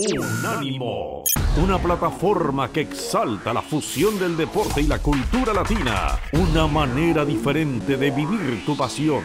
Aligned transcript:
Unánimo, 0.00 1.24
una 1.60 1.76
plataforma 1.76 2.70
que 2.70 2.82
exalta 2.82 3.52
la 3.52 3.60
fusión 3.60 4.16
del 4.16 4.36
deporte 4.36 4.80
y 4.80 4.86
la 4.86 5.02
cultura 5.02 5.52
latina, 5.52 6.20
una 6.34 6.68
manera 6.68 7.24
diferente 7.24 7.96
de 7.96 8.12
vivir 8.12 8.64
tu 8.64 8.76
pasión. 8.76 9.24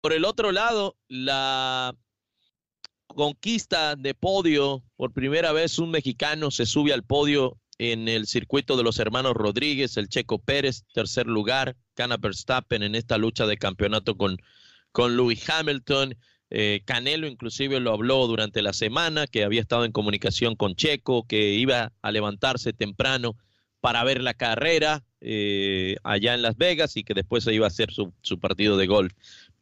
Por 0.00 0.14
el 0.14 0.24
otro 0.24 0.52
lado, 0.52 0.96
la 1.06 1.94
conquista 3.08 3.94
de 3.94 4.14
podio, 4.14 4.82
por 4.96 5.12
primera 5.12 5.52
vez 5.52 5.78
un 5.78 5.90
mexicano 5.90 6.50
se 6.50 6.64
sube 6.64 6.94
al 6.94 7.02
podio 7.02 7.58
en 7.76 8.08
el 8.08 8.26
circuito 8.26 8.78
de 8.78 8.84
los 8.84 8.98
hermanos 8.98 9.34
Rodríguez, 9.34 9.98
el 9.98 10.08
Checo 10.08 10.38
Pérez, 10.38 10.84
tercer 10.94 11.26
lugar, 11.26 11.76
Cana 11.92 12.16
Verstappen 12.16 12.82
en 12.82 12.94
esta 12.94 13.18
lucha 13.18 13.46
de 13.46 13.58
campeonato 13.58 14.16
con, 14.16 14.38
con 14.92 15.14
Lewis 15.14 15.46
Hamilton. 15.46 16.16
Eh, 16.50 16.82
Canelo 16.84 17.26
inclusive 17.26 17.80
lo 17.80 17.92
habló 17.92 18.26
durante 18.26 18.62
la 18.62 18.72
semana, 18.72 19.26
que 19.26 19.44
había 19.44 19.60
estado 19.60 19.84
en 19.84 19.92
comunicación 19.92 20.54
con 20.54 20.76
Checo, 20.76 21.26
que 21.26 21.54
iba 21.54 21.92
a 22.02 22.12
levantarse 22.12 22.72
temprano 22.72 23.36
para 23.80 24.04
ver 24.04 24.22
la 24.22 24.34
carrera 24.34 25.04
eh, 25.20 25.96
allá 26.04 26.34
en 26.34 26.42
Las 26.42 26.56
Vegas 26.56 26.96
y 26.96 27.04
que 27.04 27.14
después 27.14 27.44
se 27.44 27.54
iba 27.54 27.66
a 27.66 27.68
hacer 27.68 27.92
su, 27.92 28.12
su 28.22 28.38
partido 28.38 28.76
de 28.76 28.86
golf. 28.86 29.12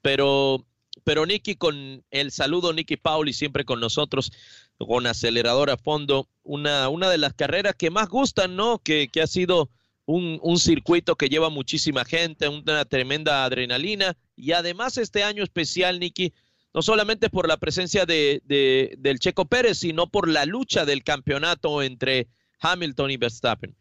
Pero 0.02 0.66
pero 1.02 1.27
Nicky 1.27 1.57
con 1.57 2.05
el 2.10 2.30
saludo, 2.30 2.73
Nicky 2.73 2.96
Pauli, 2.96 3.32
siempre 3.32 3.65
con 3.65 3.80
nosotros, 3.80 4.30
con 4.79 5.07
acelerador 5.07 5.71
a 5.71 5.77
fondo, 5.77 6.29
una, 6.45 6.88
una 6.88 7.10
de 7.10 7.19
las 7.19 7.35
carreras 7.35 7.74
que 7.74 7.91
más 7.91 8.09
gustan, 8.09 8.55
¿no? 8.57 8.79
Que, 8.79 9.09
que 9.09 9.21
ha 9.21 9.27
sido 9.27 9.71
un, 10.07 10.38
un, 10.43 10.59
circuito 10.59 11.16
que 11.16 11.29
lleva 11.29 11.51
muchísima 11.51 12.05
gente, 12.05 12.48
una 12.48 12.85
tremenda 12.85 13.45
adrenalina 13.45 14.16
y 14.37 14.52
además 14.52 14.98
este 14.98 15.24
año 15.24 15.43
especial, 15.43 15.98
Nicky, 15.98 16.32
no 16.74 16.83
solamente 16.83 17.30
por 17.30 17.48
la 17.48 17.56
presencia 17.56 18.05
de, 18.05 18.42
de, 18.45 18.96
del 18.98 19.20
Checo 19.20 19.46
Pérez, 19.46 19.78
sino 19.78 20.09
por 20.09 20.28
la 20.28 20.45
lucha 20.45 20.84
del 20.84 21.05
campeonato 21.05 21.82
entre 21.82 22.28
Hamilton 22.60 23.12
y 23.12 23.16
Verstappen. 23.16 23.76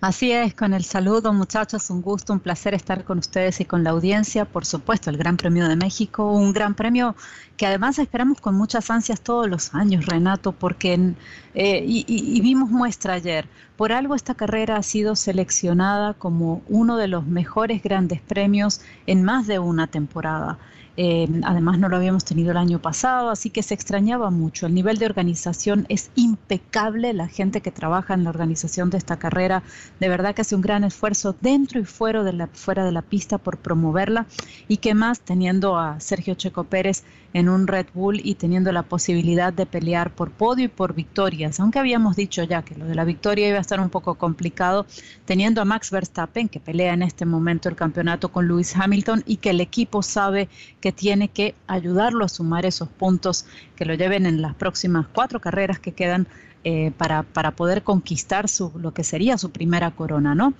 Así 0.00 0.32
es, 0.32 0.54
con 0.54 0.72
el 0.72 0.82
saludo 0.82 1.34
muchachos, 1.34 1.90
un 1.90 2.00
gusto, 2.00 2.32
un 2.32 2.40
placer 2.40 2.72
estar 2.72 3.04
con 3.04 3.18
ustedes 3.18 3.60
y 3.60 3.66
con 3.66 3.84
la 3.84 3.90
audiencia. 3.90 4.46
Por 4.46 4.64
supuesto, 4.64 5.10
el 5.10 5.18
Gran 5.18 5.36
Premio 5.36 5.68
de 5.68 5.76
México, 5.76 6.32
un 6.32 6.54
gran 6.54 6.74
premio 6.74 7.14
que 7.58 7.66
además 7.66 7.98
esperamos 7.98 8.40
con 8.40 8.54
muchas 8.54 8.90
ansias 8.90 9.20
todos 9.20 9.46
los 9.46 9.74
años, 9.74 10.06
Renato, 10.06 10.52
porque 10.52 11.12
eh, 11.52 11.84
y, 11.86 12.40
vimos 12.40 12.70
muestra 12.70 13.14
ayer. 13.14 13.46
Por 13.80 13.92
algo 13.92 14.14
esta 14.14 14.34
carrera 14.34 14.76
ha 14.76 14.82
sido 14.82 15.16
seleccionada 15.16 16.12
como 16.12 16.60
uno 16.68 16.98
de 16.98 17.08
los 17.08 17.24
mejores 17.24 17.82
grandes 17.82 18.20
premios 18.20 18.82
en 19.06 19.24
más 19.24 19.46
de 19.46 19.58
una 19.58 19.86
temporada. 19.86 20.58
Eh, 20.98 21.26
además 21.44 21.78
no 21.78 21.88
lo 21.88 21.96
habíamos 21.96 22.26
tenido 22.26 22.50
el 22.50 22.58
año 22.58 22.82
pasado, 22.82 23.30
así 23.30 23.48
que 23.48 23.62
se 23.62 23.72
extrañaba 23.72 24.28
mucho. 24.28 24.66
El 24.66 24.74
nivel 24.74 24.98
de 24.98 25.06
organización 25.06 25.86
es 25.88 26.10
impecable, 26.14 27.14
la 27.14 27.26
gente 27.26 27.62
que 27.62 27.70
trabaja 27.70 28.12
en 28.12 28.24
la 28.24 28.28
organización 28.28 28.90
de 28.90 28.98
esta 28.98 29.18
carrera 29.18 29.62
de 29.98 30.08
verdad 30.10 30.34
que 30.34 30.42
hace 30.42 30.56
un 30.56 30.60
gran 30.60 30.84
esfuerzo 30.84 31.34
dentro 31.40 31.80
y 31.80 31.86
fuera 31.86 32.22
de 32.22 32.34
la, 32.34 32.48
fuera 32.48 32.84
de 32.84 32.92
la 32.92 33.00
pista 33.00 33.38
por 33.38 33.56
promoverla 33.56 34.26
y 34.68 34.76
que 34.76 34.92
más 34.92 35.20
teniendo 35.20 35.78
a 35.78 36.00
Sergio 36.00 36.34
Checo 36.34 36.64
Pérez 36.64 37.02
en 37.32 37.48
un 37.48 37.66
Red 37.66 37.86
Bull 37.94 38.20
y 38.22 38.34
teniendo 38.34 38.72
la 38.72 38.82
posibilidad 38.82 39.52
de 39.52 39.66
pelear 39.66 40.10
por 40.10 40.30
podio 40.30 40.64
y 40.64 40.68
por 40.68 40.94
victorias, 40.94 41.60
aunque 41.60 41.78
habíamos 41.78 42.16
dicho 42.16 42.42
ya 42.42 42.62
que 42.62 42.74
lo 42.74 42.86
de 42.86 42.94
la 42.94 43.04
victoria 43.04 43.48
iba 43.48 43.58
a 43.58 43.60
estar 43.60 43.80
un 43.80 43.90
poco 43.90 44.16
complicado, 44.16 44.86
teniendo 45.24 45.60
a 45.60 45.64
Max 45.64 45.90
Verstappen 45.90 46.48
que 46.48 46.60
pelea 46.60 46.92
en 46.92 47.02
este 47.02 47.26
momento 47.26 47.68
el 47.68 47.76
campeonato 47.76 48.30
con 48.30 48.48
Lewis 48.48 48.74
Hamilton 48.76 49.22
y 49.26 49.36
que 49.36 49.50
el 49.50 49.60
equipo 49.60 50.02
sabe 50.02 50.48
que 50.80 50.92
tiene 50.92 51.28
que 51.28 51.54
ayudarlo 51.66 52.24
a 52.24 52.28
sumar 52.28 52.66
esos 52.66 52.88
puntos 52.88 53.46
que 53.76 53.84
lo 53.84 53.94
lleven 53.94 54.26
en 54.26 54.42
las 54.42 54.54
próximas 54.54 55.06
cuatro 55.12 55.40
carreras 55.40 55.78
que 55.78 55.92
quedan 55.92 56.26
eh, 56.62 56.92
para, 56.98 57.22
para 57.22 57.52
poder 57.52 57.82
conquistar 57.82 58.48
su, 58.48 58.70
lo 58.76 58.92
que 58.92 59.02
sería 59.02 59.38
su 59.38 59.50
primera 59.50 59.92
corona, 59.92 60.34
¿no? 60.34 60.52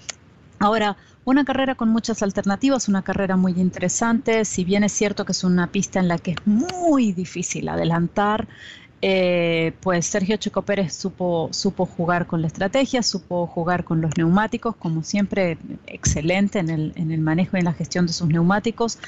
Ahora, 0.62 0.98
una 1.25 1.47
carrera 1.47 1.75
con 1.75 1.88
muchas 1.88 2.22
alternativas, 2.22 2.87
una 2.88 3.00
carrera 3.03 3.34
muy 3.37 3.53
interesante, 3.53 4.44
si 4.44 4.62
bien 4.62 4.84
es 4.84 4.93
cierto 4.93 5.25
que 5.25 5.32
es 5.32 5.43
una 5.43 5.72
pista 5.72 6.00
en 6.00 6.09
la 6.09 6.19
que 6.19 6.32
es 6.32 6.47
muy 6.47 7.12
difícil 7.12 7.66
adelantar, 7.71 8.47
eh, 9.00 9.72
pues 9.81 10.04
Sergio 10.06 10.37
Checo 10.37 10.60
Pérez 10.62 10.94
supo, 10.94 11.48
supo 11.53 11.87
jugar 11.87 12.26
con 12.26 12.43
la 12.43 12.48
estrategia, 12.48 13.03
supo 13.03 13.47
jugar 13.47 13.84
con 13.84 14.03
los 14.03 14.15
neumáticos, 14.19 14.76
como 14.76 15.03
siempre, 15.03 15.56
excelente 15.87 16.59
en 16.59 16.69
el, 16.69 16.92
en 16.94 17.10
el 17.10 17.22
manejo 17.22 17.56
y 17.56 17.60
en 17.60 17.65
la 17.65 17.72
gestión 17.72 18.06
de 18.06 18.12
sus 18.12 18.28
neumáticos, 18.28 18.98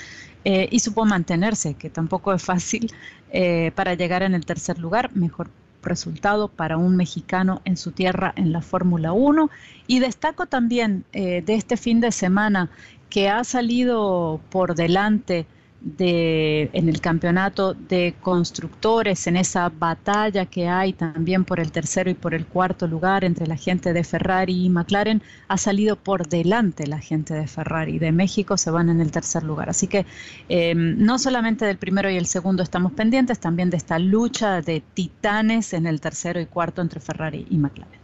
eh, 0.45 0.69
y 0.71 0.81
supo 0.81 1.05
mantenerse, 1.05 1.75
que 1.75 1.91
tampoco 1.91 2.33
es 2.33 2.43
fácil, 2.43 2.91
eh, 3.29 3.73
para 3.75 3.93
llegar 3.95 4.23
en 4.23 4.33
el 4.35 4.47
tercer 4.47 4.79
lugar, 4.79 5.11
mejor 5.15 5.51
resultado 5.83 6.49
para 6.49 6.77
un 6.77 6.97
mexicano 6.97 7.61
en 7.65 7.77
su 7.77 7.93
tierra 7.93 8.33
en 8.37 8.53
la 8.53 8.63
Fórmula 8.63 9.13
1. 9.13 9.51
Y 9.87 9.99
destaco 9.99 10.47
también 10.47 11.05
eh, 11.13 11.43
de 11.43 11.55
este 11.55 11.77
fin 11.77 12.01
de 12.01 12.13
semana 12.13 12.71
que 13.11 13.29
ha 13.29 13.45
salido 13.45 14.41
por 14.51 14.75
delante 14.75 15.47
de, 15.85 16.71
en 16.73 16.89
el 16.89 17.01
campeonato 17.01 17.75
de 17.75 18.15
constructores, 18.21 19.27
en 19.27 19.37
esa 19.37 19.69
batalla 19.69 20.47
que 20.47 20.69
hay 20.69 20.93
también 20.93 21.45
por 21.45 21.61
el 21.61 21.73
tercero 21.73 22.11
y 22.11 22.15
por 22.15 22.35
el 22.35 22.47
cuarto 22.47 22.87
lugar 22.87 23.25
entre 23.25 23.47
la 23.47 23.57
gente 23.57 23.93
de 23.93 24.05
Ferrari 24.05 24.65
y 24.65 24.69
McLaren, 24.69 25.23
ha 25.49 25.59
salido 25.59 25.97
por 25.97 26.29
delante 26.29 26.87
la 26.87 26.99
gente 26.99 27.35
de 27.35 27.47
Ferrari. 27.47 27.99
De 27.99 28.13
México 28.13 28.57
se 28.57 28.71
van 28.71 28.89
en 28.91 29.01
el 29.01 29.11
tercer 29.11 29.43
lugar. 29.43 29.69
Así 29.71 29.87
que 29.87 30.07
eh, 30.49 30.75
no 30.75 31.19
solamente 31.19 31.65
del 31.65 31.79
primero 31.79 32.11
y 32.11 32.17
el 32.17 32.27
segundo 32.27 32.63
estamos 32.63 32.93
pendientes, 32.93 33.39
también 33.41 33.71
de 33.71 33.77
esta 33.77 33.99
lucha 33.99 34.63
de 34.63 34.83
titanes 34.95 35.73
en 35.73 35.87
el 35.87 36.01
tercero 36.01 36.41
y 36.41 36.47
cuarto 36.47 36.83
entre 36.83 37.01
Ferrari 37.01 37.47
y 37.51 37.59
McLaren. 37.59 38.02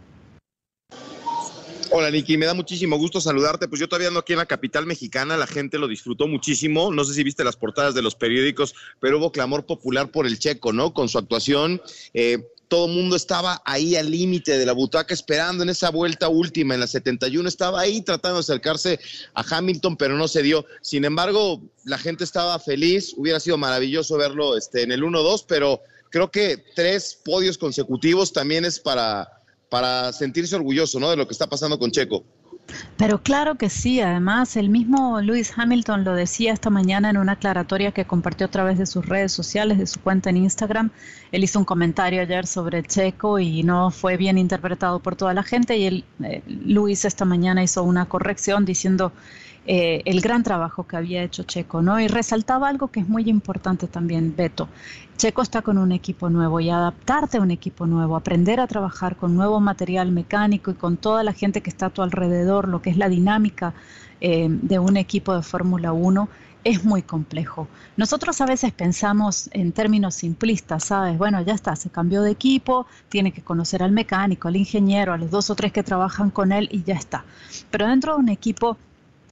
Hola 1.91 2.11
Niki, 2.11 2.37
me 2.37 2.45
da 2.45 2.53
muchísimo 2.53 2.97
gusto 2.97 3.19
saludarte. 3.19 3.67
Pues 3.67 3.81
yo 3.81 3.89
todavía 3.89 4.09
ando 4.09 4.19
aquí 4.19 4.33
en 4.33 4.39
la 4.39 4.45
capital 4.45 4.85
mexicana, 4.85 5.37
la 5.37 5.47
gente 5.47 5.79
lo 5.79 5.87
disfrutó 5.87 6.27
muchísimo. 6.27 6.93
No 6.93 7.03
sé 7.03 7.15
si 7.15 7.23
viste 7.23 7.43
las 7.43 7.55
portadas 7.55 7.95
de 7.95 8.03
los 8.03 8.13
periódicos, 8.13 8.75
pero 8.99 9.17
hubo 9.17 9.31
clamor 9.31 9.65
popular 9.65 10.11
por 10.11 10.27
el 10.27 10.37
checo, 10.37 10.71
¿no? 10.71 10.93
Con 10.93 11.09
su 11.09 11.17
actuación. 11.17 11.81
Eh, 12.13 12.45
todo 12.67 12.85
el 12.85 12.91
mundo 12.93 13.15
estaba 13.15 13.63
ahí 13.65 13.95
al 13.95 14.11
límite 14.11 14.59
de 14.59 14.67
la 14.67 14.73
butaca 14.73 15.15
esperando 15.15 15.63
en 15.63 15.69
esa 15.69 15.89
vuelta 15.89 16.29
última, 16.29 16.75
en 16.75 16.81
la 16.81 16.87
71, 16.87 17.49
estaba 17.49 17.81
ahí 17.81 18.03
tratando 18.03 18.35
de 18.35 18.41
acercarse 18.41 18.99
a 19.33 19.43
Hamilton, 19.57 19.97
pero 19.97 20.15
no 20.15 20.27
se 20.27 20.43
dio. 20.43 20.67
Sin 20.83 21.05
embargo, 21.05 21.59
la 21.85 21.97
gente 21.97 22.23
estaba 22.23 22.59
feliz, 22.59 23.15
hubiera 23.17 23.39
sido 23.39 23.57
maravilloso 23.57 24.15
verlo 24.17 24.55
este, 24.55 24.83
en 24.83 24.91
el 24.91 25.01
1-2, 25.01 25.45
pero 25.47 25.81
creo 26.11 26.29
que 26.29 26.63
tres 26.75 27.19
podios 27.25 27.57
consecutivos 27.57 28.31
también 28.31 28.63
es 28.63 28.79
para 28.79 29.38
para 29.69 30.11
sentirse 30.11 30.55
orgulloso 30.55 30.99
¿no? 30.99 31.09
de 31.09 31.15
lo 31.15 31.27
que 31.27 31.33
está 31.33 31.47
pasando 31.47 31.77
con 31.77 31.91
Checo. 31.91 32.23
Pero 32.97 33.21
claro 33.21 33.55
que 33.55 33.69
sí, 33.69 33.99
además 33.99 34.55
el 34.55 34.69
mismo 34.69 35.21
Lewis 35.21 35.53
Hamilton 35.55 36.03
lo 36.03 36.13
decía 36.13 36.53
esta 36.53 36.69
mañana 36.69 37.09
en 37.09 37.17
una 37.17 37.33
aclaratoria 37.33 37.91
que 37.91 38.05
compartió 38.05 38.47
a 38.47 38.51
través 38.51 38.77
de 38.77 38.85
sus 38.85 39.05
redes 39.05 39.31
sociales, 39.31 39.77
de 39.77 39.87
su 39.87 39.99
cuenta 39.99 40.29
en 40.29 40.37
Instagram. 40.37 40.91
Él 41.31 41.43
hizo 41.43 41.59
un 41.59 41.65
comentario 41.65 42.21
ayer 42.21 42.45
sobre 42.45 42.83
Checo 42.83 43.39
y 43.39 43.63
no 43.63 43.91
fue 43.91 44.17
bien 44.17 44.37
interpretado 44.37 44.99
por 44.99 45.15
toda 45.15 45.33
la 45.33 45.43
gente 45.43 45.77
y 45.77 45.85
él, 45.85 46.05
eh, 46.23 46.43
Luis 46.47 47.05
esta 47.05 47.25
mañana 47.25 47.63
hizo 47.63 47.83
una 47.83 48.05
corrección 48.05 48.65
diciendo 48.65 49.11
eh, 49.71 50.01
el 50.05 50.19
gran 50.19 50.41
trabajo 50.41 50.87
que 50.87 50.97
había 50.97 51.21
hecho 51.21 51.43
Checo, 51.43 51.83
¿no? 51.83 51.99
Y 51.99 52.07
resaltaba 52.07 52.67
algo 52.67 52.87
que 52.87 53.01
es 53.01 53.07
muy 53.07 53.29
importante 53.29 53.85
también, 53.85 54.35
Beto. 54.35 54.67
Checo 55.15 55.43
está 55.43 55.61
con 55.61 55.77
un 55.77 55.91
equipo 55.91 56.27
nuevo 56.31 56.59
y 56.59 56.71
adaptarte 56.71 57.37
a 57.37 57.41
un 57.41 57.51
equipo 57.51 57.85
nuevo, 57.85 58.15
aprender 58.15 58.59
a 58.59 58.65
trabajar 58.65 59.15
con 59.15 59.35
nuevo 59.35 59.59
material 59.59 60.11
mecánico 60.11 60.71
y 60.71 60.73
con 60.73 60.97
toda 60.97 61.23
la 61.23 61.33
gente 61.33 61.61
que 61.61 61.69
está 61.69 61.85
a 61.85 61.89
tu 61.91 62.01
alrededor, 62.01 62.67
lo 62.67 62.81
que 62.81 62.89
es 62.89 62.97
la 62.97 63.09
dinámica 63.09 63.75
eh, 64.21 64.47
de 64.49 64.79
un 64.79 64.97
equipo 64.97 65.35
de 65.35 65.43
Fórmula 65.43 65.93
1, 65.93 66.27
es 66.63 66.83
muy 66.83 67.03
complejo. 67.03 67.67
Nosotros 67.95 68.41
a 68.41 68.47
veces 68.47 68.71
pensamos 68.71 69.51
en 69.53 69.71
términos 69.71 70.15
simplistas, 70.15 70.85
¿sabes? 70.85 71.15
Bueno, 71.19 71.43
ya 71.43 71.53
está, 71.53 71.75
se 71.75 71.91
cambió 71.91 72.23
de 72.23 72.31
equipo, 72.31 72.87
tiene 73.07 73.31
que 73.31 73.43
conocer 73.43 73.83
al 73.83 73.91
mecánico, 73.91 74.47
al 74.47 74.55
ingeniero, 74.55 75.13
a 75.13 75.17
los 75.17 75.29
dos 75.29 75.51
o 75.51 75.55
tres 75.55 75.71
que 75.71 75.83
trabajan 75.83 76.31
con 76.31 76.51
él 76.51 76.67
y 76.71 76.81
ya 76.81 76.95
está. 76.95 77.23
Pero 77.69 77.87
dentro 77.87 78.15
de 78.15 78.19
un 78.19 78.29
equipo 78.29 78.75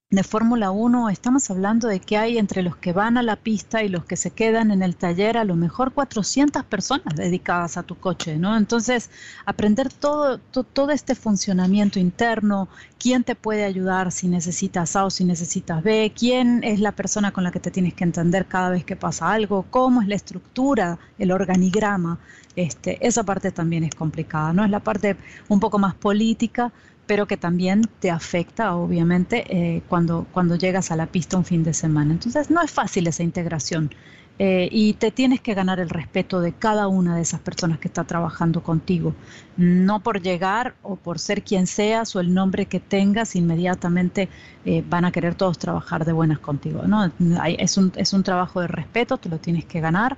de 0.10 0.24
Fórmula 0.24 0.72
1 0.72 1.10
estamos 1.10 1.50
hablando 1.50 1.90
de 1.90 2.00
que 2.00 2.16
hay 2.16 2.38
entre 2.38 2.64
los 2.64 2.78
que 2.78 2.94
van 2.94 3.18
a 3.18 3.24
la 3.24 3.36
pista 3.36 3.84
y 3.84 3.90
los 3.90 4.06
que 4.06 4.16
se 4.16 4.32
quedan 4.32 4.72
en 4.72 4.82
el 4.82 4.96
taller 4.96 5.36
a 5.38 5.44
lo 5.44 5.58
mejor 5.58 5.92
400 5.92 6.64
personas 6.64 7.14
dedicadas 7.18 7.76
a 7.76 7.84
tu 7.84 8.00
coche, 8.00 8.38
¿no? 8.38 8.56
Entonces, 8.56 9.10
aprender 9.46 9.92
todo, 9.92 10.38
todo 10.38 10.92
este 10.92 11.14
funcionamiento 11.14 12.00
interno, 12.00 12.70
quién 12.98 13.26
te 13.26 13.36
puede 13.36 13.66
ayudar 13.66 14.14
si 14.14 14.30
necesitas 14.30 14.96
A 14.96 15.04
o 15.04 15.10
si 15.10 15.26
necesitas 15.26 15.84
B, 15.84 16.14
quién 16.18 16.64
es 16.64 16.80
la 16.80 16.94
persona 16.94 17.34
con 17.34 17.44
la 17.44 17.52
que 17.52 17.60
te 17.60 17.70
tienes 17.70 17.94
que 17.94 18.06
entender 18.06 18.46
cada 18.46 18.70
vez 18.70 18.86
que 18.86 18.96
pasa 18.96 19.30
algo, 19.30 19.66
cómo 19.70 20.02
es 20.02 20.08
la 20.08 20.16
estructura, 20.16 21.00
el 21.20 21.34
organigrama, 21.34 22.18
este, 22.56 23.06
esa 23.06 23.24
parte 23.24 23.52
también 23.52 23.84
es 23.84 23.94
complicada, 23.94 24.54
¿no? 24.54 24.64
Es 24.64 24.72
la 24.72 24.80
parte 24.80 25.18
un 25.50 25.60
poco 25.60 25.80
más 25.80 25.96
política, 25.96 26.72
pero 27.08 27.26
que 27.26 27.38
también 27.38 27.84
te 28.00 28.12
afecta, 28.12 28.76
obviamente, 28.76 29.46
eh, 29.50 29.82
cuando, 29.88 30.28
cuando 30.34 30.56
llegas 30.56 30.92
a 30.92 30.98
la 30.98 31.08
pista 31.08 31.38
un 31.38 31.46
fin 31.46 31.64
de 31.64 31.74
semana. 31.74 32.12
Entonces, 32.12 32.52
no 32.52 32.62
es 32.62 32.70
fácil 32.70 33.08
esa 33.08 33.24
integración 33.24 33.92
eh, 34.40 34.68
y 34.72 34.94
te 34.94 35.10
tienes 35.10 35.40
que 35.40 35.54
ganar 35.54 35.80
el 35.80 35.90
respeto 35.90 36.42
de 36.42 36.52
cada 36.52 36.90
una 36.90 37.16
de 37.16 37.22
esas 37.22 37.40
personas 37.40 37.80
que 37.80 37.88
está 37.88 38.04
trabajando 38.04 38.62
contigo. 38.62 39.16
No 39.56 40.02
por 40.02 40.22
llegar 40.22 40.76
o 40.84 40.98
por 40.98 41.18
ser 41.18 41.44
quien 41.44 41.66
seas 41.66 42.14
o 42.16 42.20
el 42.20 42.34
nombre 42.34 42.66
que 42.66 42.82
tengas, 42.82 43.38
inmediatamente 43.38 44.28
eh, 44.66 44.84
van 44.88 45.06
a 45.06 45.12
querer 45.12 45.34
todos 45.34 45.58
trabajar 45.58 46.04
de 46.04 46.12
buenas 46.12 46.40
contigo. 46.40 46.84
¿no? 46.84 47.10
es, 47.46 47.78
un, 47.78 47.94
es 47.96 48.12
un 48.12 48.24
trabajo 48.24 48.60
de 48.60 48.68
respeto, 48.68 49.18
te 49.18 49.30
lo 49.30 49.40
tienes 49.40 49.64
que 49.66 49.80
ganar, 49.80 50.18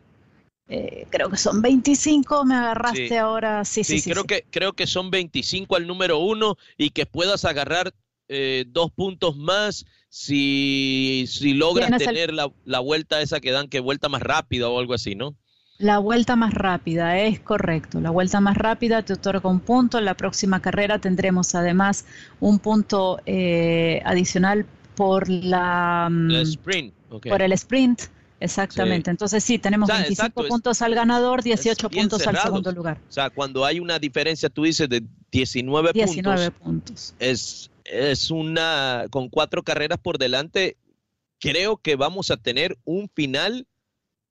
Eh, 0.67 1.05
creo 1.11 1.29
que 1.29 1.37
son 1.37 1.61
25, 1.61 2.43
me 2.43 2.55
agarraste 2.55 3.19
ahora. 3.19 3.63
Sí, 3.65 3.83
sí, 3.83 3.99
sí. 3.99 4.09
creo, 4.09 4.23
Que, 4.23 4.43
creo 4.49 4.73
que 4.73 4.87
son 4.87 5.11
25 5.11 5.75
al 5.75 5.85
número 5.85 6.17
uno 6.17 6.57
y 6.75 6.89
que 6.89 7.05
puedas 7.05 7.45
agarrar 7.45 7.93
dos 8.27 8.91
puntos 8.91 9.37
más 9.37 9.85
si, 10.09 11.25
si 11.27 11.53
logras 11.53 11.91
tener 11.97 12.33
la, 12.33 12.51
la, 12.63 12.79
vuelta 12.79 13.21
esa 13.21 13.39
que 13.39 13.51
dan, 13.51 13.67
que 13.67 13.81
vuelta 13.81 14.09
más 14.09 14.21
rápida 14.21 14.69
o 14.69 14.79
algo 14.79 14.93
así, 14.93 15.13
¿no? 15.13 15.35
La 15.77 15.97
vuelta 15.97 16.37
más 16.37 16.53
rápida, 16.53 17.19
es 17.19 17.41
correcto. 17.41 17.99
La 17.99 18.09
vuelta 18.09 18.39
más 18.39 18.55
rápida 18.55 19.01
te 19.01 19.13
otorga 19.13 19.49
un 19.49 19.59
punto. 19.59 19.97
En 19.97 20.05
la 20.05 20.15
próxima 20.15 20.61
carrera 20.61 20.99
tendremos 20.99 21.53
además 21.53 22.05
un 22.39 22.59
punto 22.59 23.19
eh, 23.25 24.01
adicional 24.05 24.65
por 24.95 25.27
la, 25.27 26.07
mm, 26.09 26.31
sprint. 26.31 26.93
Por 27.09 27.41
el 27.41 27.51
sprint. 27.51 28.03
Exactamente. 28.39 29.11
Entonces 29.11 29.43
sí, 29.43 29.59
tenemos 29.59 29.89
25 29.89 30.47
puntos 30.47 30.81
al 30.81 30.95
ganador, 30.95 31.43
18 31.43 31.89
puntos 31.89 32.25
al 32.25 32.37
segundo 32.37 32.71
lugar. 32.71 32.99
O 33.09 33.11
sea, 33.11 33.29
cuando 33.29 33.65
hay 33.65 33.81
una 33.81 33.99
diferencia, 33.99 34.49
tú 34.49 34.63
dices, 34.63 34.87
de 34.87 35.03
19, 35.31 35.91
19 35.93 36.51
puntos. 36.51 37.15
Es, 37.19 37.69
es 37.85 38.31
una, 38.31 39.05
con 39.09 39.29
cuatro 39.29 39.63
carreras 39.63 39.99
por 39.99 40.17
delante, 40.17 40.77
creo 41.39 41.77
que 41.77 41.95
vamos 41.95 42.31
a 42.31 42.37
tener 42.37 42.77
un 42.83 43.09
final, 43.13 43.67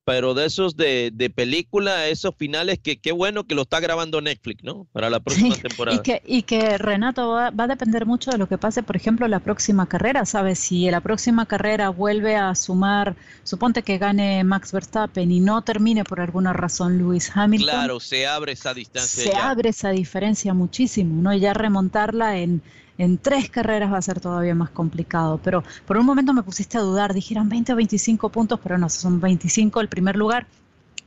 pero 0.04 0.34
de 0.34 0.44
esos 0.44 0.76
de, 0.76 1.10
de 1.14 1.30
película, 1.30 2.08
esos 2.08 2.34
finales 2.36 2.78
que 2.78 2.98
qué 2.98 3.10
bueno 3.12 3.46
que 3.46 3.54
lo 3.54 3.62
está 3.62 3.80
grabando 3.80 4.20
Netflix, 4.20 4.62
¿no? 4.62 4.86
Para 4.92 5.08
la 5.08 5.20
próxima 5.20 5.56
temporada. 5.56 5.96
Y 5.96 6.00
que, 6.02 6.22
y 6.26 6.42
que 6.42 6.76
Renato 6.76 7.30
va, 7.30 7.50
va, 7.50 7.64
a 7.64 7.68
depender 7.68 8.04
mucho 8.04 8.30
de 8.30 8.36
lo 8.36 8.46
que 8.46 8.58
pase, 8.58 8.82
por 8.82 8.96
ejemplo, 8.96 9.26
la 9.28 9.40
próxima 9.40 9.86
carrera, 9.86 10.26
¿sabes? 10.26 10.58
Si 10.58 10.90
la 10.90 11.00
próxima 11.00 11.46
carrera 11.46 11.88
vuelve 11.88 12.36
a 12.36 12.54
sumar, 12.54 13.16
suponte 13.44 13.82
que 13.82 13.96
gane 13.96 14.44
Max 14.44 14.72
Verstappen 14.72 15.30
y 15.30 15.40
no 15.40 15.62
termine 15.62 16.04
por 16.04 16.20
alguna 16.20 16.52
razón 16.52 16.98
Lewis 16.98 17.30
Hamilton. 17.34 17.66
Claro, 17.66 18.00
se 18.00 18.26
abre 18.26 18.52
esa 18.52 18.74
distancia. 18.74 19.32
Se 19.32 19.36
abre 19.36 19.70
esa 19.70 19.90
diferencia 19.90 20.52
muchísimo, 20.52 21.22
¿no? 21.22 21.32
Y 21.32 21.40
ya 21.40 21.54
remontarla 21.54 22.38
en 22.38 22.60
en 22.98 23.18
tres 23.18 23.50
carreras 23.50 23.92
va 23.92 23.98
a 23.98 24.02
ser 24.02 24.20
todavía 24.20 24.54
más 24.54 24.70
complicado. 24.70 25.40
Pero 25.42 25.64
por 25.86 25.96
un 25.96 26.06
momento 26.06 26.32
me 26.32 26.42
pusiste 26.42 26.78
a 26.78 26.80
dudar, 26.80 27.14
dijeron 27.14 27.48
20 27.48 27.72
o 27.72 27.76
25 27.76 28.28
puntos, 28.30 28.60
pero 28.62 28.78
no, 28.78 28.88
son 28.88 29.20
25 29.20 29.80
el 29.80 29.88
primer 29.88 30.16
lugar, 30.16 30.46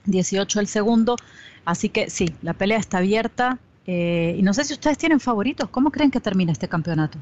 18 0.05 0.59
el 0.59 0.67
segundo. 0.67 1.15
Así 1.65 1.89
que 1.89 2.09
sí, 2.09 2.33
la 2.41 2.53
pelea 2.53 2.77
está 2.77 2.99
abierta. 2.99 3.59
Eh, 3.85 4.35
y 4.37 4.41
no 4.41 4.53
sé 4.53 4.65
si 4.65 4.73
ustedes 4.73 4.97
tienen 4.97 5.19
favoritos. 5.19 5.69
¿Cómo 5.69 5.91
creen 5.91 6.11
que 6.11 6.19
termina 6.19 6.51
este 6.51 6.67
campeonato? 6.67 7.17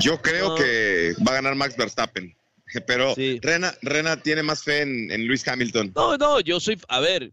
Yo 0.00 0.20
creo 0.20 0.54
que 0.54 1.14
va 1.26 1.32
a 1.32 1.34
ganar 1.36 1.54
Max 1.54 1.76
Verstappen. 1.76 2.34
Pero 2.86 3.14
Rena, 3.42 3.74
Rena 3.82 4.16
tiene 4.16 4.42
más 4.42 4.62
fe 4.62 4.82
en, 4.82 5.10
en 5.10 5.26
Luis 5.26 5.46
Hamilton. 5.46 5.92
No, 5.96 6.16
no, 6.16 6.40
yo 6.40 6.60
soy, 6.60 6.80
a 6.88 7.00
ver, 7.00 7.32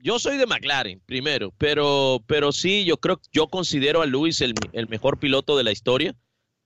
yo 0.00 0.18
soy 0.18 0.36
de 0.36 0.46
McLaren, 0.46 1.00
primero, 1.00 1.52
pero, 1.58 2.22
pero 2.26 2.52
sí, 2.52 2.84
yo 2.84 2.98
creo, 2.98 3.20
yo 3.32 3.48
considero 3.48 4.02
a 4.02 4.06
Luis 4.06 4.40
el, 4.40 4.54
mejor 4.88 5.18
piloto 5.18 5.56
de 5.56 5.64
la 5.64 5.72
historia 5.72 6.14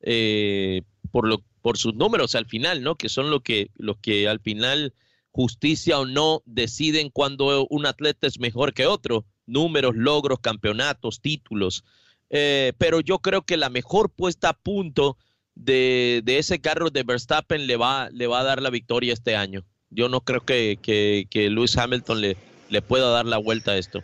eh, 0.01 0.83
por, 1.11 1.27
lo, 1.27 1.43
por 1.63 1.79
sus 1.79 1.95
números 1.95 2.35
al 2.35 2.47
final, 2.47 2.83
¿no? 2.83 2.97
Que 2.97 3.09
son 3.09 3.31
lo 3.31 3.41
que, 3.41 3.71
los 3.77 3.97
que 3.99 4.29
al 4.29 4.41
final, 4.41 4.95
justicia 5.31 5.99
o 5.99 6.07
no, 6.07 6.43
deciden 6.45 7.11
cuando 7.11 7.67
un 7.69 7.87
atleta 7.87 8.27
es 8.27 8.39
mejor 8.39 8.75
que 8.75 8.87
otro. 8.87 9.25
Números, 9.47 9.97
logros, 9.97 10.41
campeonatos, 10.41 11.21
títulos. 11.21 11.85
Eh, 12.31 12.73
pero 12.79 13.01
yo 13.01 13.19
creo 13.19 13.43
que 13.43 13.57
la 13.57 13.71
mejor 13.71 14.11
puesta 14.11 14.51
a 14.51 14.59
punto 14.59 15.17
de, 15.55 16.23
ese 16.27 16.61
carro 16.61 16.91
de 16.91 17.03
Verstappen 17.03 17.67
le 17.67 17.77
va, 17.77 18.09
le 18.11 18.27
va 18.27 18.41
a 18.41 18.45
dar 18.45 18.63
la 18.63 18.71
victoria 18.71 19.13
este 19.13 19.37
año. 19.37 19.65
Yo 19.91 20.09
no 20.09 20.23
creo 20.23 20.41
que, 20.41 20.79
que, 20.81 21.27
que 21.29 21.51
Lewis 21.51 21.77
Hamilton 21.77 22.21
le, 22.23 22.37
le 22.73 22.83
pueda 22.83 23.11
dar 23.11 23.27
la 23.27 23.37
vuelta 23.37 23.73
a 23.73 23.77
esto. 23.77 24.03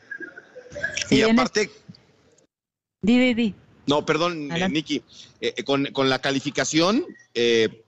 y 1.10 1.22
aparte... 1.22 1.70
Di, 3.00 3.34
di, 3.34 3.54
No, 3.86 4.04
perdón, 4.04 4.50
eh, 4.52 4.68
Nicky. 4.68 5.02
Eh, 5.40 5.54
eh, 5.56 5.64
con, 5.64 6.08
la 6.08 6.18
calificación, 6.20 7.06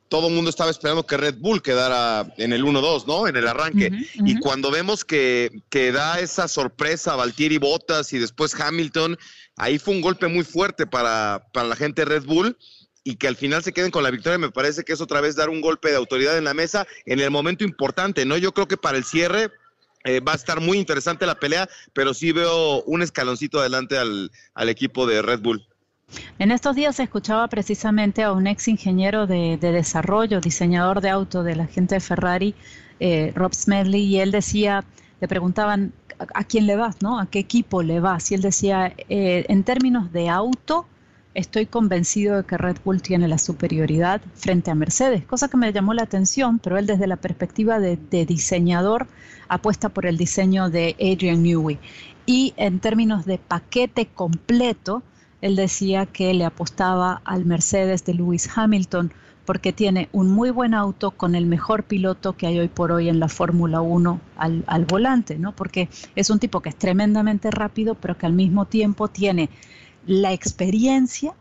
todo 0.09 0.29
el 0.29 0.35
mundo 0.35 0.49
estaba 0.49 0.71
esperando 0.71 1.05
que 1.05 1.17
Red 1.17 1.37
Bull 1.39 1.63
quedara 1.63 2.33
en 2.39 2.53
el 2.53 2.65
1-2, 2.65 3.07
¿no? 3.07 3.29
En 3.29 3.37
el 3.37 3.47
arranque. 3.47 3.91
Y 4.15 4.39
cuando 4.41 4.71
vemos 4.71 5.05
que, 5.05 5.63
que 5.69 5.93
da 5.93 6.19
esa 6.19 6.49
sorpresa 6.49 7.13
a 7.13 7.17
Valtieri 7.17 7.59
Bottas 7.59 8.13
y 8.13 8.19
después 8.19 8.59
Hamilton, 8.59 9.19
ahí 9.57 9.79
fue 9.79 9.95
un 9.95 10.01
golpe 10.01 10.29
muy 10.29 10.45
fuerte 10.45 10.87
para, 10.87 11.45
para 11.53 11.69
la 11.69 11.77
gente 11.77 12.03
de 12.03 12.07
Red 12.07 12.25
Bull 12.25 12.57
y 13.05 13.17
que 13.17 13.29
al 13.29 13.37
final 13.37 13.63
se 13.63 13.73
queden 13.73 13.91
con 13.91 14.03
la 14.03 14.11
victoria, 14.11 14.39
me 14.39 14.51
parece 14.51 14.85
que 14.85 14.93
es 14.93 15.01
otra 15.01 15.21
vez 15.21 15.37
dar 15.37 15.49
un 15.49 15.61
golpe 15.61 15.91
de 15.91 15.97
autoridad 15.97 16.37
en 16.37 16.45
la 16.45 16.55
mesa 16.55 16.87
en 17.07 17.21
el 17.21 17.31
momento 17.31 17.65
importante, 17.65 18.25
¿no? 18.25 18.37
Yo 18.37 18.53
creo 18.53 18.69
que 18.69 18.77
para 18.77 18.99
el 18.99 19.05
cierre 19.05 19.51
eh, 20.05 20.21
va 20.21 20.33
a 20.33 20.37
estar 20.37 20.61
muy 20.61 20.79
interesante 20.79 21.27
la 21.27 21.35
pelea, 21.35 21.69
pero 21.93 22.15
sí 22.15 22.33
veo 22.33 22.83
un 22.85 23.03
escaloncito 23.03 23.61
adelante 23.61 23.99
al, 23.99 24.31
equipo 24.69 25.07
de 25.07 25.23
Red 25.23 25.41
Bull. 25.41 25.67
En 26.39 26.51
estos 26.51 26.75
días 26.75 26.99
escuchaba 26.99 27.47
precisamente 27.49 28.23
a 28.23 28.33
un 28.33 28.47
ex 28.47 28.67
ingeniero 28.69 29.27
de, 29.27 29.59
desarrollo, 29.59 30.41
diseñador 30.41 31.01
de 31.01 31.11
auto 31.11 31.43
de 31.43 31.55
la 31.55 31.67
gente 31.67 31.97
de 31.97 32.01
Ferrari, 32.01 32.55
eh, 32.99 33.33
Rob 33.35 33.55
Smedley, 33.55 34.03
y 34.03 34.21
él 34.21 34.31
decía, 34.31 34.85
le 35.21 35.29
preguntaban 35.29 35.93
a, 36.35 36.45
quién 36.45 36.67
le 36.67 36.77
vas, 36.77 37.01
¿no? 37.01 37.21
¿A 37.21 37.27
qué 37.27 37.39
equipo 37.39 37.83
le 37.83 38.01
vas? 38.01 38.31
Y 38.31 38.35
él 38.35 38.43
decía, 38.43 38.95
eh, 39.09 39.45
en 39.49 39.65
términos 39.65 40.13
de 40.13 40.29
auto, 40.29 40.87
estoy 41.35 41.67
convencido 41.67 42.37
de 42.37 42.45
que 42.45 42.57
Red 42.57 42.79
Bull 42.85 43.03
tiene 43.03 43.29
la 43.29 43.39
superioridad 43.39 44.21
frente 44.35 44.71
a 44.71 44.75
Mercedes, 44.75 45.25
cosa 45.25 45.49
que 45.49 45.57
me 45.57 45.73
llamó 45.73 45.95
la 45.95 46.03
atención, 46.03 46.59
pero 46.59 46.77
él 46.79 46.87
desde 46.87 47.07
la 47.07 47.17
perspectiva 47.17 47.79
de, 47.79 47.97
diseñador 48.27 49.07
apuesta 49.49 49.89
por 49.89 50.07
el 50.07 50.17
diseño 50.17 50.71
de 50.71 50.97
Adrian 51.01 51.43
Newey. 51.43 51.79
Y 52.27 52.55
en 52.57 52.81
términos 52.81 53.25
de 53.27 53.39
paquete 53.39 54.07
completo, 54.07 55.03
él 55.41 55.57
decía 55.57 56.07
que 56.07 56.35
le 56.35 56.45
apostaba 56.45 57.23
al 57.25 57.45
Mercedes 57.45 58.05
de 58.05 58.15
Lewis 58.15 58.49
Hamilton 58.55 59.13
porque 59.47 59.73
tiene 59.73 60.09
un 60.13 60.31
muy 60.31 60.51
buen 60.51 60.75
auto 60.75 61.11
con 61.13 61.35
el 61.35 61.47
mejor 61.47 61.83
piloto 61.83 62.37
que 62.37 62.47
hay 62.47 62.61
hoy 62.61 62.69
por 62.69 62.93
hoy 62.93 63.09
en 63.09 63.19
la 63.19 63.29
Fórmula 63.29 63.81
1 63.81 64.21
al, 64.37 64.63
al, 64.67 64.85
volante, 64.85 65.39
¿no? 65.39 65.57
Porque 65.57 65.89
es 66.15 66.31
un 66.31 66.39
tipo 66.39 66.61
que 66.61 66.69
es 66.69 66.77
tremendamente 66.77 67.51
rápido, 67.51 67.97
pero 67.97 68.17
que 68.17 68.27
al 68.27 68.33
mismo 68.33 68.67
tiempo 68.67 69.09
tiene 69.09 69.51
la 70.07 70.33
experiencia, 70.33 71.35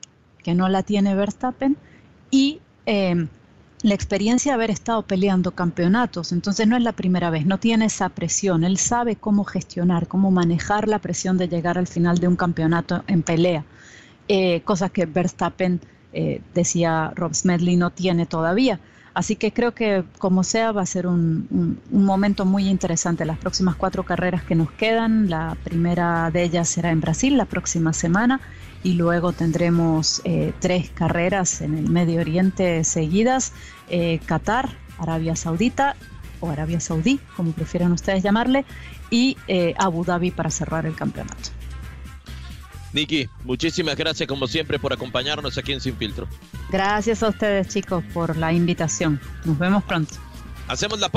que 0.44 0.54
no 0.54 0.70
la 0.70 0.84
tiene 0.84 1.16
Verstappen, 1.16 1.78
y 2.32 2.60
eh, 2.86 3.28
la 3.82 3.94
experiencia 3.94 4.52
de 4.52 4.56
haber 4.56 4.72
estado 4.72 5.04
peleando 5.04 5.52
campeonatos. 5.52 6.32
Entonces 6.32 6.68
no 6.68 6.76
es 6.76 6.84
la 6.84 6.92
primera 6.92 7.30
vez, 7.30 7.46
no 7.46 7.60
tiene 7.60 7.86
esa 7.86 8.10
presión. 8.10 8.64
Él 8.64 8.78
sabe 8.78 9.16
cómo 9.16 9.44
gestionar, 9.46 10.08
cómo 10.08 10.32
manejar 10.32 10.88
la 10.88 11.00
presión 11.00 11.38
de 11.38 11.48
llegar 11.48 11.78
al 11.78 11.88
final 11.88 12.20
de 12.20 12.28
un 12.28 12.36
campeonato 12.36 13.04
en 13.08 13.24
pelea, 13.24 13.64
eh, 14.28 14.62
cosa 14.62 14.90
que 14.90 15.06
Verstappen, 15.06 15.80
eh, 16.12 16.42
decía 16.54 17.12
Rob 17.16 17.34
Smedley, 17.34 17.78
no 17.78 17.92
tiene 17.92 18.26
todavía. 18.26 18.80
Así 19.20 19.36
que 19.36 19.52
creo 19.52 19.74
que 19.74 20.06
como 20.18 20.46
sea 20.46 20.72
va 20.72 20.82
a 20.82 20.86
ser 20.86 21.06
un, 21.06 21.78
momento 21.92 22.46
muy 22.46 22.70
interesante. 22.70 23.26
Las 23.26 23.38
próximas 23.38 23.76
cuatro 23.76 24.04
carreras 24.04 24.44
que 24.44 24.56
nos 24.56 24.72
quedan, 24.72 25.30
la 25.30 25.58
primera 25.62 26.32
de 26.32 26.44
ellas 26.44 26.70
será 26.70 26.92
en 26.92 27.02
Brasil 27.02 27.36
la 27.36 27.44
próxima 27.44 27.92
semana 27.92 28.40
y 28.82 28.94
luego 28.94 29.34
tendremos 29.34 30.22
eh, 30.24 30.54
tres 30.62 30.90
carreras 30.92 31.60
en 31.60 31.78
el 31.78 31.90
Medio 31.90 32.22
Oriente 32.22 32.86
seguidas, 32.86 33.52
eh, 33.90 34.22
Qatar, 34.26 34.70
Arabia 34.98 35.36
Saudita 35.36 35.98
o 36.40 36.50
Arabia 36.50 36.80
Saudí, 36.80 37.20
como 37.36 37.52
prefieran 37.52 37.92
ustedes 37.92 38.24
llamarle, 38.24 38.64
y 39.10 39.36
eh, 39.50 39.74
Abu 39.78 40.06
Dhabi 40.06 40.32
para 40.32 40.50
cerrar 40.50 40.86
el 40.86 40.96
campeonato. 40.96 41.59
Niki, 42.94 43.30
muchísimas 43.44 43.96
gracias 43.96 44.28
como 44.28 44.48
siempre 44.48 44.80
por 44.80 44.94
acompañarnos 44.94 45.58
aquí 45.58 45.74
en 45.74 45.82
Sin 45.82 45.96
Filtro. 45.96 46.28
Gracias 46.72 47.24
a 47.24 47.30
ustedes 47.30 47.68
chicos 47.68 48.04
por 48.14 48.38
la 48.38 48.52
invitación. 48.54 49.20
Nos 49.46 49.58
vemos 49.58 49.84
pronto. 49.84 50.16
Hacemos 50.68 51.00
la 51.00 51.10